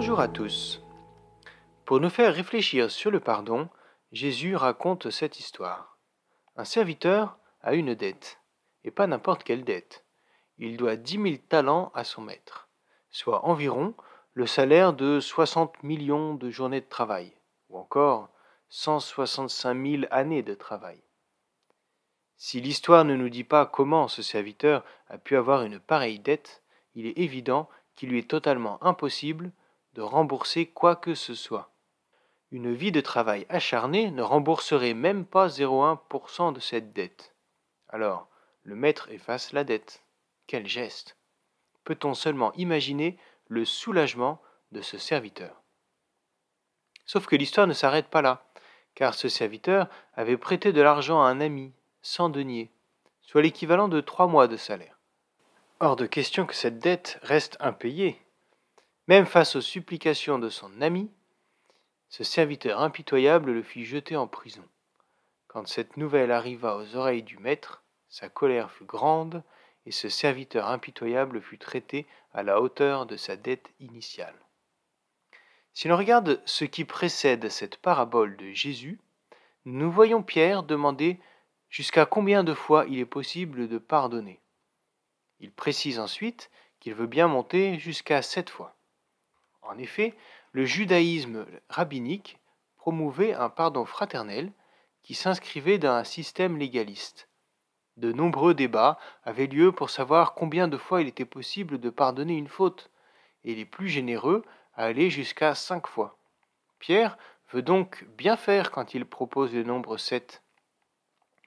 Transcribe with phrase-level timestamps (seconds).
[0.00, 0.80] Bonjour à tous.
[1.84, 3.68] Pour nous faire réfléchir sur le pardon,
[4.12, 5.98] Jésus raconte cette histoire.
[6.54, 8.38] Un serviteur a une dette,
[8.84, 10.04] et pas n'importe quelle dette.
[10.56, 12.68] Il doit dix mille talents à son maître,
[13.10, 13.92] soit environ
[14.34, 17.32] le salaire de 60 millions de journées de travail,
[17.68, 18.28] ou encore
[18.68, 21.02] 165 000 années de travail.
[22.36, 26.62] Si l'histoire ne nous dit pas comment ce serviteur a pu avoir une pareille dette,
[26.94, 29.50] il est évident qu'il lui est totalement impossible
[30.00, 31.70] rembourser quoi que ce soit.
[32.50, 37.34] Une vie de travail acharné ne rembourserait même pas 0,1% de cette dette.
[37.88, 38.28] Alors,
[38.62, 40.02] le maître efface la dette.
[40.46, 41.16] Quel geste
[41.84, 44.40] Peut-on seulement imaginer le soulagement
[44.72, 45.62] de ce serviteur?
[47.04, 48.44] Sauf que l'histoire ne s'arrête pas là,
[48.94, 52.70] car ce serviteur avait prêté de l'argent à un ami, sans deniers,
[53.22, 54.98] soit l'équivalent de trois mois de salaire.
[55.80, 58.20] Hors de question que cette dette reste impayée.
[59.08, 61.10] Même face aux supplications de son ami,
[62.10, 64.64] ce serviteur impitoyable le fit jeter en prison.
[65.46, 69.42] Quand cette nouvelle arriva aux oreilles du maître, sa colère fut grande,
[69.86, 74.34] et ce serviteur impitoyable fut traité à la hauteur de sa dette initiale.
[75.72, 79.00] Si l'on regarde ce qui précède cette parabole de Jésus,
[79.64, 81.18] nous voyons Pierre demander
[81.70, 84.42] jusqu'à combien de fois il est possible de pardonner.
[85.40, 88.77] Il précise ensuite qu'il veut bien monter jusqu'à sept fois.
[89.68, 90.14] En effet,
[90.52, 92.38] le judaïsme rabbinique
[92.78, 94.50] promouvait un pardon fraternel
[95.02, 97.28] qui s'inscrivait dans un système légaliste.
[97.98, 102.34] De nombreux débats avaient lieu pour savoir combien de fois il était possible de pardonner
[102.34, 102.90] une faute,
[103.44, 104.42] et les plus généreux
[104.74, 106.16] allaient jusqu'à cinq fois.
[106.78, 107.18] Pierre
[107.52, 110.42] veut donc bien faire quand il propose le nombre sept.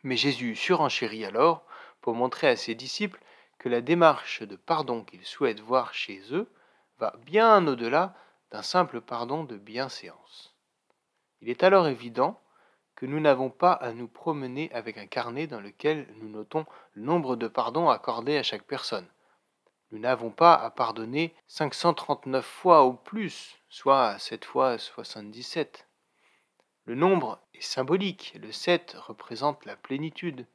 [0.03, 1.65] Mais Jésus surenchérit alors
[2.01, 3.19] pour montrer à ses disciples
[3.57, 6.47] que la démarche de pardon qu'il souhaite voir chez eux
[7.25, 8.13] bien au-delà
[8.51, 10.55] d'un simple pardon de bienséance.
[11.41, 12.39] Il est alors évident
[12.95, 17.01] que nous n'avons pas à nous promener avec un carnet dans lequel nous notons le
[17.01, 19.07] nombre de pardons accordés à chaque personne.
[19.91, 25.87] Nous n'avons pas à pardonner 539 fois ou plus, soit 7 fois 77.
[26.85, 30.45] Le nombre est symbolique, le 7 représente la plénitude.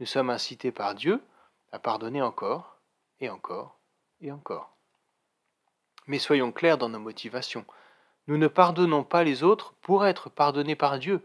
[0.00, 1.22] Nous sommes incités par Dieu
[1.70, 2.78] à pardonner encore,
[3.20, 3.78] et encore,
[4.20, 4.73] et encore.
[6.06, 7.64] Mais soyons clairs dans nos motivations.
[8.26, 11.22] Nous ne pardonnons pas les autres pour être pardonnés par Dieu.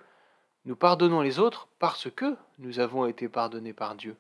[0.65, 4.15] Nous pardonnons les autres parce que nous avons été pardonnés par Dieu.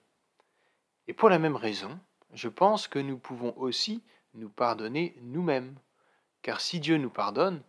[1.07, 1.99] Et pour la même raison,
[2.33, 4.03] je pense que nous pouvons aussi
[4.33, 5.75] nous pardonner nous-mêmes.
[6.41, 7.61] Car si Dieu nous pardonne,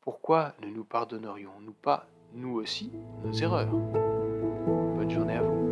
[0.00, 2.90] pourquoi ne nous pardonnerions-nous pas, nous aussi,
[3.24, 3.68] nos erreurs?
[3.68, 5.69] Bonne journée à vous.